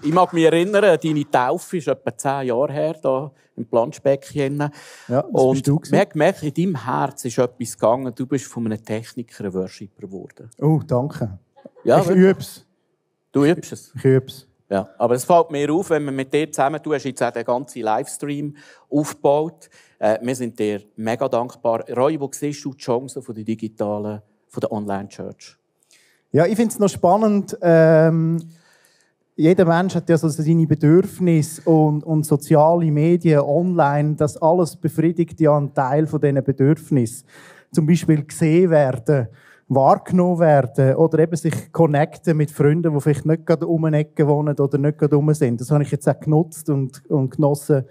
[0.02, 4.70] ich mag mich erinnern, deine Taufe ist etwa zehn Jahre her, hier im Planschbecken.
[5.08, 8.14] Ja, und du man hat gemerkt, in deinem Herz ist etwas gegangen.
[8.14, 10.50] Du bist von einem Techniker ein Worshipper geworden.
[10.60, 11.38] Oh, danke.
[11.84, 12.66] Ja, ich übe es.
[13.32, 13.92] Du übst es?
[13.96, 14.46] Ich übe es.
[14.70, 17.30] Ja, aber es fällt mir auf, wenn wir mit dir zusammen, du hast jetzt auch
[17.30, 18.56] den ganzen Livestream
[18.88, 19.68] aufgebaut.
[19.98, 21.84] Äh, wir sind dir mega dankbar.
[21.90, 25.58] Roy, wo siehst du die Chancen von der digitalen, von der Online-Church?
[26.34, 27.58] Ja, ich finde es noch spannend.
[27.60, 28.38] Ähm,
[29.36, 35.38] jeder Mensch hat ja so seine Bedürfnisse und, und soziale Medien, online, das alles befriedigt
[35.40, 37.26] ja einen Teil von diesen Bedürfnissen.
[37.70, 39.28] Zum Beispiel gesehen werden,
[39.68, 44.26] wahrgenommen werden oder eben sich connecten mit Freunden, die vielleicht nicht gerade um eine Ecke
[44.26, 45.60] wohnen oder nicht gerade um sind.
[45.60, 47.84] Das habe ich jetzt auch genutzt und, und genossen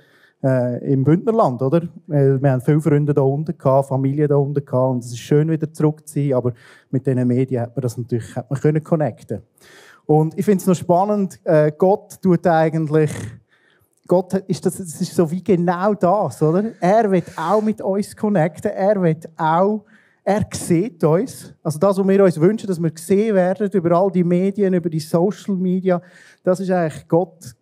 [0.44, 1.84] äh, im Bündnerland, oder?
[2.08, 5.50] Wir haben viele Freunde da unten gehabt, Familie da unten gehabt und es ist schön
[5.50, 6.54] wieder zurück zu sein, aber
[6.90, 9.42] mit diesen Medien hat man das natürlich hat man können connecten.
[10.06, 13.12] Und ich finde es noch spannend, äh, Gott tut eigentlich,
[14.08, 16.72] Gott ist das, das ist so wie genau das, oder?
[16.80, 19.86] Er wird auch mit uns connecten, er wird auch
[20.24, 21.54] er sieht uns.
[21.64, 24.90] Also das, was wir uns wünschen, dass wir gesehen werden über all die Medien, über
[24.90, 26.02] die Social Media,
[26.44, 27.56] das ist eigentlich Gott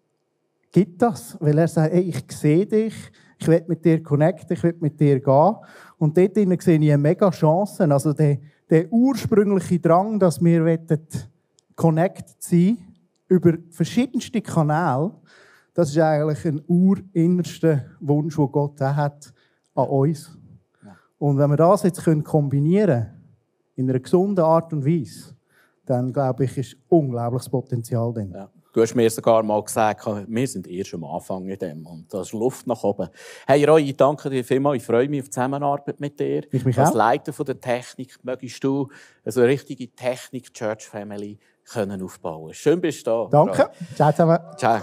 [0.71, 2.93] gibt das, weil er sagt, hey, ich sehe dich,
[3.39, 5.55] ich will mit dir connecten, ich will mit dir gehen.
[5.97, 7.89] Und dort sehe ich eine mega Chance.
[7.91, 8.37] Also der,
[8.69, 10.79] der ursprüngliche Drang, dass wir
[11.75, 12.77] connected sein
[13.27, 15.11] über verschiedenste Kanäle,
[15.73, 19.33] das ist eigentlich ein urinnerster Wunsch, den Gott hat
[19.75, 20.37] an uns.
[21.17, 23.19] Und wenn wir das jetzt kombinieren können,
[23.75, 25.33] in einer gesunden Art und Weise,
[25.85, 28.31] dann glaube ich, ist unglaubliches Potenzial drin.
[28.33, 28.49] Ja.
[28.71, 32.21] Du hast mir sogar mal gesagt, wir sind erst am Anfang in dem und da
[32.21, 33.09] ist Luft nach oben.
[33.47, 34.77] Hey Roy, ich danke dir vielmals.
[34.81, 36.43] Ich freue mich auf die Zusammenarbeit mit dir.
[36.53, 36.95] Ich mich Als auch.
[36.95, 38.87] Leiter von der Technik möchtest du
[39.25, 41.39] eine richtige Technik-Church-Family
[41.75, 42.53] aufbauen.
[42.53, 43.27] Schön bist du da.
[43.31, 43.63] Danke.
[43.63, 43.71] Roy.
[43.95, 44.39] Ciao zusammen.
[44.55, 44.81] Ciao.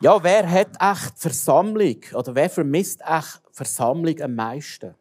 [0.00, 4.94] Ja, wer hat echt Versammlung oder wer vermisst echt Versammlung am meisten?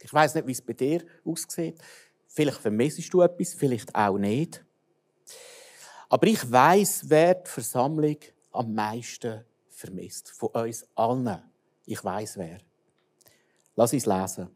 [0.00, 1.78] Ich weiß nicht, wie es bei dir aussieht.
[2.36, 4.62] Vielleicht vermissest du etwas, vielleicht auch nicht.
[6.10, 8.18] Aber ich weiß, wer die Versammlung
[8.52, 10.32] am meisten vermisst.
[10.32, 11.42] Von uns allen.
[11.86, 12.58] Ich weiß wer.
[13.74, 14.50] Lass uns lesen.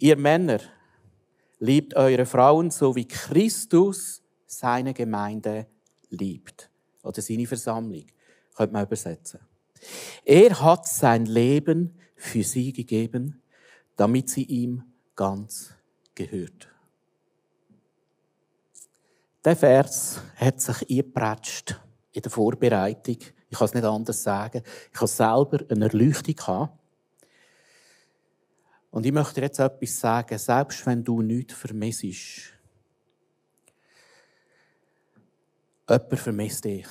[0.00, 0.58] Ihr Männer,
[1.60, 5.68] liebt eure Frauen so wie Christus seine Gemeinde
[6.10, 6.68] liebt.
[7.04, 8.06] Oder seine Versammlung.
[8.56, 9.38] Könnte man übersetzen.
[10.24, 13.42] Er hat sein Leben für sie gegeben,
[13.94, 14.82] damit sie ihm
[15.14, 15.72] ganz
[16.16, 16.75] gehört.
[19.46, 21.80] Der Vers hat sich eingepratscht
[22.10, 23.18] in der Vorbereitung.
[23.48, 24.60] Ich kann es nicht anders sagen.
[24.92, 26.76] Ich habe selber eine Erleuchtung gehabt.
[28.90, 30.36] Und ich möchte jetzt etwas sagen.
[30.36, 32.02] Selbst wenn du nichts vermisst,
[35.88, 36.88] jemand vermisst dich.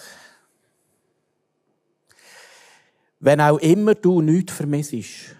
[3.19, 5.35] Wenn auch immer du nichts vermisst, jemand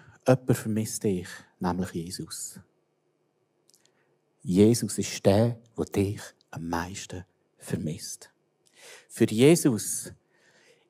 [0.54, 1.28] vermisst dich,
[1.60, 2.60] nämlich Jesus.
[4.42, 7.24] Jesus ist der, der dich am meisten
[7.58, 8.30] vermisst.
[9.08, 10.12] Für Jesus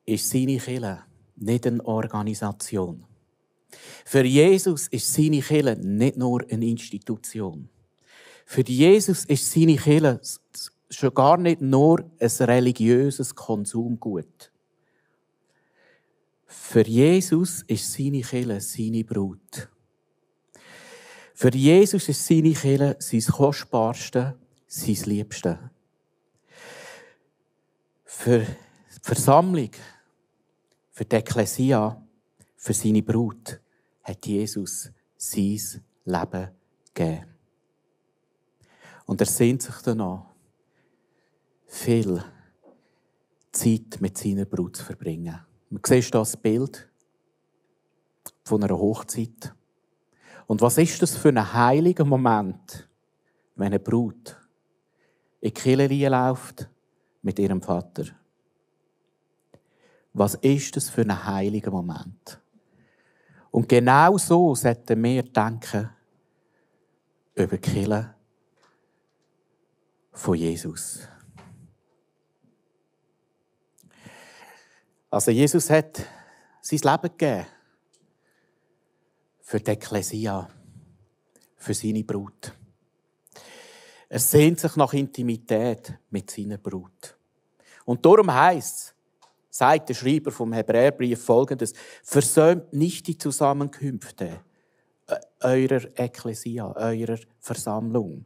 [0.05, 1.03] ist seine Kirche
[1.35, 3.05] nicht eine Organisation.
[4.05, 7.69] Für Jesus ist seine Kirche nicht nur eine Institution.
[8.45, 10.21] Für Jesus ist seine Kirche
[10.89, 14.51] schon gar nicht nur ein religiöses Konsumgut.
[16.45, 19.69] Für Jesus ist seine Kirche seine Brut.
[21.33, 25.71] Für Jesus ist seine Kirche sein Kostbarste sein Liebste.
[28.03, 29.71] Für die Versammlung,
[30.91, 32.01] für die Ekklesia,
[32.55, 33.59] für seine Brut
[34.03, 36.51] hat Jesus sein Leben
[36.93, 37.25] gegeben.
[39.05, 40.25] Und er sehnt sich danach,
[41.67, 42.23] viel
[43.51, 45.39] Zeit mit seiner Brut zu verbringen.
[45.69, 46.89] Man sieht das Bild
[48.43, 49.53] von einer Hochzeit.
[50.45, 52.89] Und was ist das für ein heiliger Moment,
[53.55, 54.37] wenn eine Brut
[55.47, 56.69] in die Kirche läuft
[57.21, 58.05] mit ihrem Vater.
[60.13, 62.41] Was ist das für ein heiliger Moment?
[63.51, 65.89] Und genau so sollten wir denken
[67.35, 68.13] über die Kirche
[70.11, 71.07] von Jesus.
[75.09, 76.05] Also Jesus hat
[76.59, 77.47] sein Leben gegeben
[79.39, 80.49] für die Ekklesia,
[81.55, 82.53] für seine Brut.
[84.09, 87.17] Er sehnt sich nach Intimität mit seiner Brut.
[87.85, 88.95] Und darum heißt
[89.57, 94.41] sagt der Schreiber vom Hebräerbrief folgendes, versäumt nicht die Zusammenkünfte
[95.07, 98.25] äh, eurer Ekklesia, eurer Versammlung.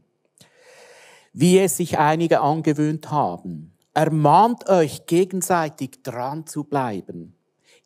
[1.31, 7.35] Wie es sich einige angewöhnt haben, ermahnt euch gegenseitig dran zu bleiben.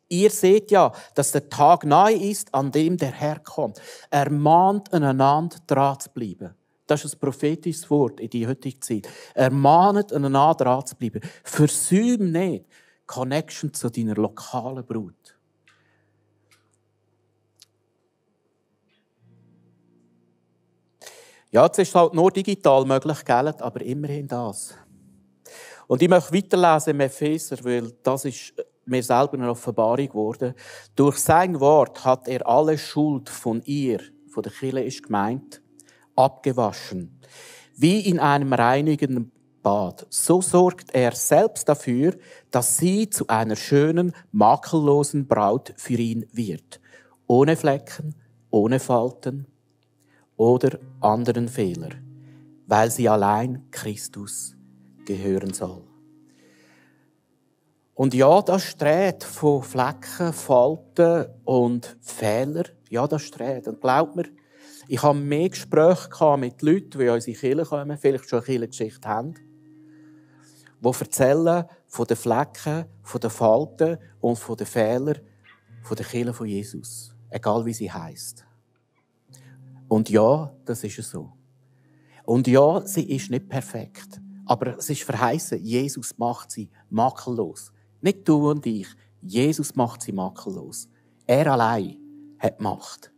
[0.08, 3.80] Ihr seht ja, dass der Tag nahe ist, an dem der Herr kommt.
[4.10, 6.54] Ermahnt einander dran zu bleiben.
[6.86, 9.08] Das ist ein prophetisches Wort in die heutige Zeit.
[9.34, 10.94] Ermahnet einander dran zu.
[11.42, 12.66] Versäum nicht
[13.06, 15.36] Connection zu deiner lokalen Brut.
[21.50, 23.48] Ja, es ist halt nur digital möglich, gell?
[23.48, 24.74] aber immerhin das.
[25.86, 28.52] Und ich möchte weiterlesen im Epheser, weil das ist
[28.84, 30.54] mir selber eine Offenbarung geworden.
[30.94, 35.62] Durch sein Wort hat er alle Schuld von ihr, von der Kirche ist gemeint,
[36.16, 37.20] abgewaschen,
[37.76, 39.30] wie in einem reinigenden
[39.62, 40.06] Bad.
[40.10, 42.16] So sorgt er selbst dafür,
[42.50, 46.80] dass sie zu einer schönen, makellosen Braut für ihn wird,
[47.26, 48.14] ohne Flecken,
[48.50, 49.46] ohne Falten
[50.36, 51.90] oder anderen Fehler,
[52.66, 54.56] weil sie allein Christus
[55.04, 55.82] gehören soll.
[57.94, 63.70] Und ja, das streht von Flecken, Falten und Fehler Ja, das Rede.
[63.70, 64.26] Und glaubt mir,
[64.88, 69.08] ich habe mehr Gespräche mit Leuten, die in unsere Kirche kommen, vielleicht schon eine Kirchengeschichte
[69.08, 69.34] haben,
[70.80, 75.20] die erzählen von den Flecken, von den Falten und von den Fehlern
[75.86, 77.14] von der Kirche von Jesus.
[77.30, 78.44] Egal wie sie heißt.
[79.88, 81.32] Und ja, das ist so.
[82.24, 84.20] Und ja, sie ist nicht perfekt.
[84.46, 87.72] Aber es ist verheißen, Jesus macht sie makellos.
[88.00, 88.88] Nicht du und ich.
[89.22, 90.88] Jesus macht sie makellos.
[91.26, 91.96] Er allein
[92.38, 93.12] hat Macht.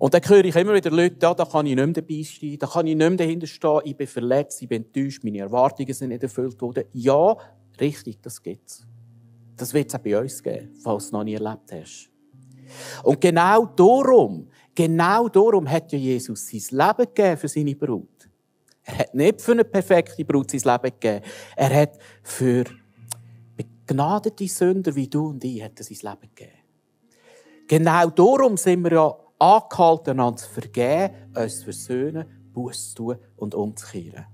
[0.00, 2.58] Und dann höre ich immer wieder Leute, ja, da kann ich nicht mehr dabei stehen,
[2.58, 5.92] da kann ich nicht mehr dahinter stehen, ich bin verletzt, ich bin enttäuscht, meine Erwartungen
[5.92, 6.84] sind nicht erfüllt worden.
[6.94, 7.36] Ja,
[7.78, 8.86] richtig, das gibt's.
[9.58, 12.10] Das wird es auch bei uns geben, falls du noch nie erlebt hast.
[13.02, 18.30] Und genau darum, genau darum hat ja Jesus sein Leben gegeben für seine Brut.
[18.84, 21.26] Er hat nicht für eine perfekte Brut sein Leben gegeben.
[21.56, 22.64] Er hat für
[23.54, 26.58] begnadete Sünder wie du und ich hat er sein Leben gegeben.
[27.68, 33.16] Genau darum sind wir ja angehalten, einander zu vergeben, uns zu versöhnen, Buß zu tun
[33.36, 34.26] und umzukehren.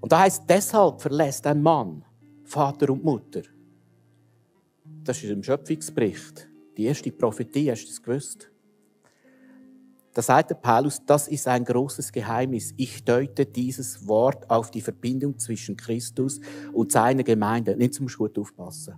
[0.00, 2.04] Und da heißt deshalb verlässt ein Mann
[2.44, 3.42] Vater und Mutter.
[5.02, 6.46] Das ist im Schöpfungsbericht.
[6.76, 8.50] Die erste Prophetie, hast du das gewusst?
[10.12, 12.72] Da sagt der Paulus, das ist ein großes Geheimnis.
[12.76, 16.40] Ich deute dieses Wort auf die Verbindung zwischen Christus
[16.72, 17.76] und seiner Gemeinde.
[17.76, 18.94] Nicht zum gut aufpassen.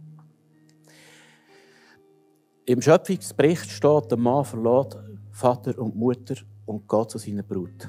[2.69, 4.99] Im Schöpfungsbericht steht, der Mann verlässt
[5.31, 6.35] Vater und Mutter
[6.67, 7.89] und geht zu seiner Brut.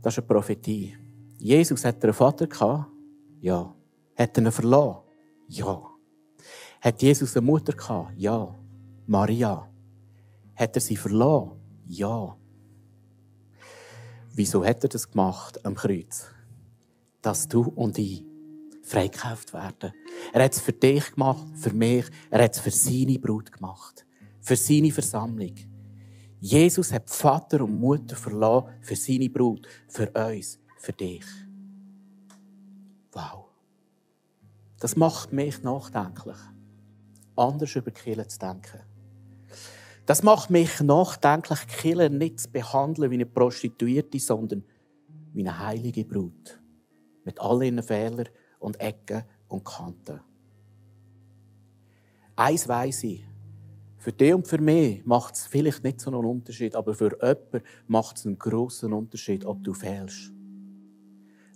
[0.00, 0.96] Das ist eine Prophetie.
[1.38, 2.92] Jesus hat einen Vater gehabt?
[3.40, 3.74] Ja.
[4.16, 5.02] Hat er ihn verloren?
[5.48, 5.82] Ja.
[6.80, 8.12] Hat Jesus eine Mutter gehabt?
[8.16, 8.54] Ja.
[9.08, 9.68] Maria.
[10.54, 11.58] Hat er sie verloren?
[11.86, 12.36] Ja.
[14.32, 16.26] Wieso hat er das gemacht am Kreuz?
[17.20, 18.24] Dass du und ich
[18.88, 19.92] freikauft werden.
[20.32, 22.06] Er hat es für dich gemacht, für mich.
[22.30, 24.06] Er hat es für seine Brut gemacht.
[24.40, 25.54] Für seine Versammlung.
[26.40, 31.24] Jesus hat Vater und Mutter verloren für seine Brut, für uns, für dich.
[33.12, 33.46] Wow.
[34.78, 36.36] Das macht mich nachdenklich,
[37.34, 38.80] anders über Kirche zu denken.
[40.06, 44.64] Das macht mich nachdenklich, Kirche nicht zu behandeln wie eine Prostituierte, sondern
[45.32, 46.60] wie eine heilige Brut.
[47.24, 50.20] Mit all ihren Fehlern und Ecken und Kanten.
[52.36, 53.24] Eins weiss ich.
[53.98, 57.62] Für dich und für mich macht es vielleicht nicht so einen Unterschied, aber für jemanden
[57.88, 60.32] macht es einen grossen Unterschied, ob du fehlst.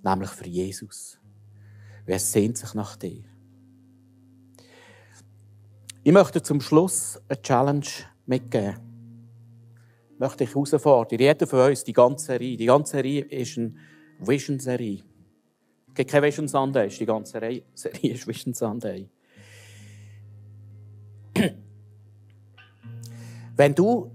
[0.03, 1.19] Nämlich für Jesus.
[2.05, 3.23] Wer sehnt sich nach dir?
[6.03, 7.87] Ich möchte zum Schluss eine Challenge
[8.27, 8.75] mitgeben.
[10.15, 11.21] Ich möchte dich herausfordern.
[11.21, 12.57] Jeder von uns, die ganze Serie.
[12.57, 13.75] Die ganze Serie ist eine
[14.19, 15.05] Vision-Serie.
[15.93, 17.33] Es gibt keine Vision Sunday, die ganze
[17.75, 19.11] Serie ist Vision Sunday.
[23.57, 24.11] Wenn du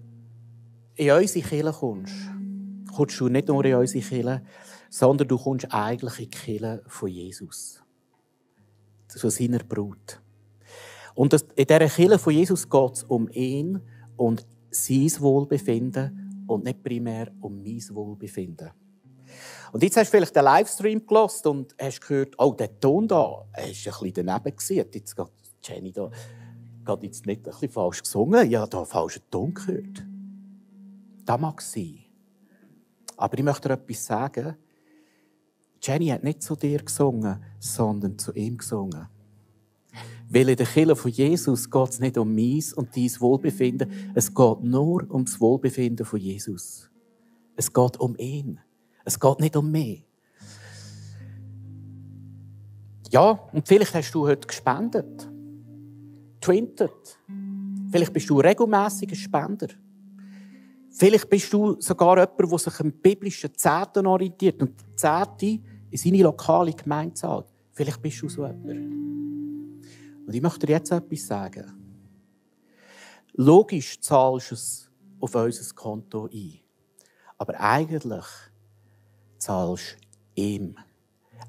[0.96, 2.16] in unsere Kirche kommst,
[2.92, 4.42] kommst du nicht nur in unsere Kirche,
[4.90, 7.84] sondern du kommst eigentlich in die Kirche von Jesus.
[9.16, 10.20] Von seiner Brut.
[11.13, 13.80] Und in dieser Kirche von Jesus geht es um ihn
[14.16, 18.72] und sein Wohlbefinden und nicht primär um mein Wohlbefinden.
[19.71, 23.45] Und jetzt hast du vielleicht den Livestream gelost und hast gehört, oh, der Ton da
[23.69, 24.88] ist ein bisschen daneben gewesen.
[24.93, 25.27] Jetzt geht
[25.63, 26.10] Jenny da
[26.86, 28.49] geht jetzt nicht ein bisschen falsch gesungen.
[28.49, 30.06] Ja, da falschen Ton gehört.
[31.25, 31.99] Das mag sein.
[33.17, 34.56] Aber ich möchte dir etwas sagen.
[35.82, 39.08] Jenny hat nicht zu dir gesungen, sondern zu ihm gesungen.
[40.30, 44.12] Weil in der Kirche von Jesus geht es nicht um meins und dein Wohlbefinden.
[44.13, 46.89] Es geht nur um das Wohlbefinden von Jesus.
[47.56, 48.60] Es geht um ihn.
[49.08, 50.06] Es geht nicht um mich.
[53.10, 55.30] Ja, und vielleicht hast du heute gespendet.
[56.41, 57.17] Twintet.
[57.89, 59.70] Vielleicht bist du regelmäßiger Spender.
[60.89, 65.98] Vielleicht bist du sogar jemand, der sich am biblischen Zehnten orientiert und die Zehnte in
[65.98, 67.46] seine lokale Gemeinde zahlt.
[67.72, 68.67] Vielleicht bist du so jemand.
[70.27, 71.63] Und ich möchte dir jetzt etwas sagen.
[73.36, 76.60] Logisch zahlst du es auf unser Konto ein.
[77.38, 78.25] Aber eigentlich
[79.38, 79.98] zahlst
[80.35, 80.75] ihm.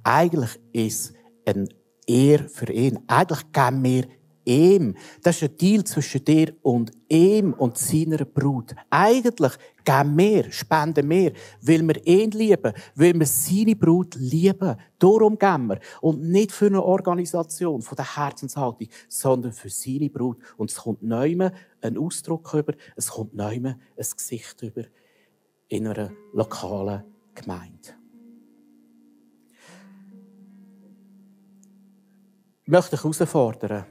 [0.02, 1.12] Eigentlich ist
[1.44, 1.68] ein
[2.06, 2.98] Ehr für ihn.
[3.06, 4.04] Eigentlich geben wir
[4.48, 4.96] ihm.
[5.22, 8.74] Das ist ein Deal zwischen dir und ihm und seiner Brut.
[8.88, 9.52] Eigentlich
[9.84, 14.76] geben wir, spenden wir, weil wir ihn lieben, weil wir seine Brut lieben.
[14.98, 15.80] Darum geben wir.
[16.00, 20.38] Und nicht für eine Organisation von der Herzenshaltung, sondern für seine Brut.
[20.56, 21.50] Und es kommt neu
[21.82, 24.84] ein Ausdruck über, es kommt neu ein Gesicht über
[25.68, 27.04] in einer lokalen
[27.42, 27.94] Gemeinde.
[32.64, 33.86] Ich möchte dich herausfordern.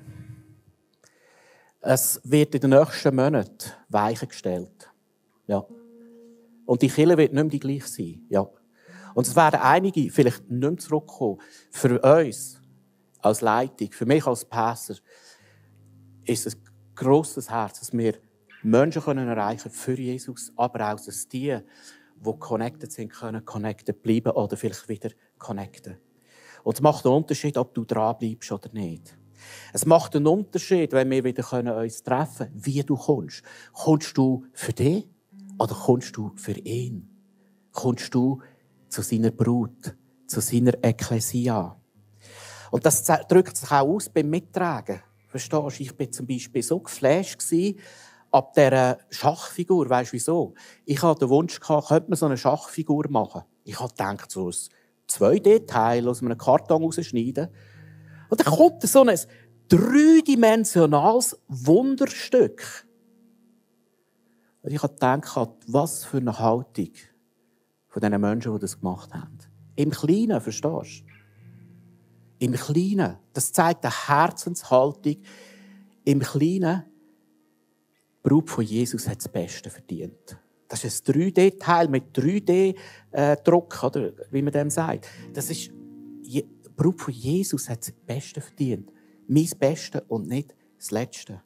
[1.82, 4.92] Es wird in den nächsten Monaten Weichen gestellt.
[5.48, 5.66] Ja.
[6.66, 8.26] Und die Kirche wird nicht mehr die gleiche sein.
[8.30, 8.48] Ja.
[9.16, 11.40] Und es werden einige vielleicht nicht mehr zurückkommen.
[11.72, 12.62] Für uns
[13.20, 14.98] als Leitung, für mich als Pastor,
[16.26, 18.16] ist es ein grosses Herz, dass wir
[18.62, 21.58] Menschen können erreichen für Jesus, aber auch, dass die,
[22.26, 25.98] die connected sind, können connected bleiben oder vielleicht wieder connecten.
[26.64, 29.18] Und es macht einen Unterschied, ob du dranbleibst oder nicht.
[29.74, 33.44] Es macht einen Unterschied, wenn wir wieder uns treffen können, wie du kommst.
[33.74, 35.08] Kommst du für dich
[35.60, 37.10] oder kommst du für ihn?
[37.72, 38.42] Kommst du
[38.90, 39.96] zu seiner Brut,
[40.26, 41.80] zu seiner Ekklesia?
[42.72, 45.02] Und das drückt sich auch aus beim Mittragen.
[45.28, 45.84] Verstehst du?
[45.84, 47.42] Ich war zum Beispiel so geflasht
[48.38, 49.90] ab dieser Schachfigur.
[49.90, 50.54] Weißt du wieso?
[50.86, 53.42] Ich hatte den Wunsch, könnte man so eine Schachfigur machen.
[53.64, 54.56] Ich habe gedacht, so ein
[55.10, 57.50] 2D-Teil aus einem Karton rausschneiden.
[58.30, 59.20] Und dann kommt so ein
[59.68, 62.88] dreidimensionales Wunderstück.
[64.62, 66.92] Und ich habe gedacht, was für eine Haltung
[67.88, 69.38] von diesen Menschen, die das gemacht haben.
[69.76, 71.06] Im Kleinen, verstehst du?
[72.40, 73.18] Im Kleinen.
[73.34, 75.18] Das zeigt eine Herzenshaltung.
[76.04, 76.84] Im Kleinen,
[78.24, 80.38] die Brut von Jesus hat das Beste verdient.
[80.68, 85.08] Das ist ein 3D-Teil mit 3D-Druck, oder wie man dem sagt.
[85.34, 86.46] Das ist, die
[86.76, 88.92] Brut von Jesus hat das Beste verdient.
[89.28, 91.42] Mein Beste und nicht das Letzte.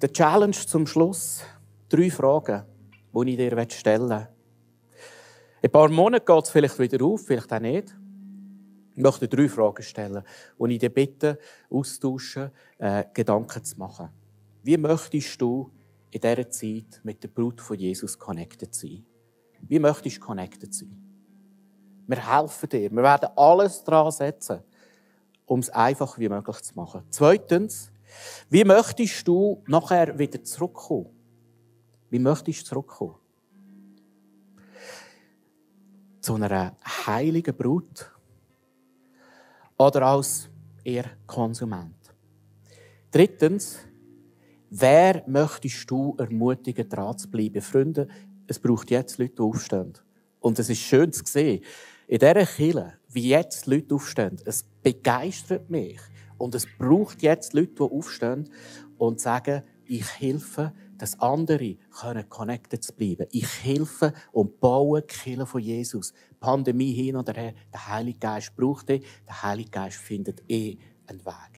[0.00, 1.42] Der Challenge zum Schluss.
[1.88, 2.64] Drei Fragen,
[3.14, 4.28] die ich dir stellen will.
[5.62, 7.96] In ein paar Monaten geht es vielleicht wieder auf, vielleicht auch nicht.
[8.96, 10.22] Ich möchte drei Fragen stellen,
[10.56, 11.38] und ich dich bitte,
[11.68, 14.08] austauschen, äh, Gedanken zu machen.
[14.62, 15.70] Wie möchtest du
[16.10, 19.04] in dieser Zeit mit der Brut von Jesus connected sein?
[19.60, 20.96] Wie möchtest du connected sein?
[22.06, 22.90] Wir helfen dir.
[22.90, 24.60] Wir werden alles daran setzen,
[25.44, 27.02] um es einfach wie möglich zu machen.
[27.10, 27.92] Zweitens,
[28.48, 31.10] wie möchtest du nachher wieder zurückkommen?
[32.08, 33.16] Wie möchtest du zurückkommen?
[36.22, 36.74] Zu einer
[37.06, 38.15] heiligen Brut?
[39.78, 40.48] Oder als
[40.84, 41.94] eher Konsument?
[43.10, 43.78] Drittens,
[44.70, 47.60] wer möchtest du ermutigen, dran zu bleiben?
[47.60, 48.08] Freunde,
[48.46, 49.92] es braucht jetzt Leute, die aufstehen.
[50.40, 51.62] Und es ist schön zu sehen,
[52.06, 54.38] in dieser Kirche, wie jetzt Leute aufstehen.
[54.44, 56.00] Es begeistert mich.
[56.38, 58.48] Und es braucht jetzt Leute, die aufstehen
[58.96, 63.26] und sagen, ich helfe, dass andere können connected zu bleiben.
[63.30, 66.12] Ich helfe und baue die Kirche von Jesus.
[66.40, 70.76] Pandemie hin oder her, der Heilige Geist braucht dich, der Heilige Geist findet eh
[71.06, 71.52] einen Weg.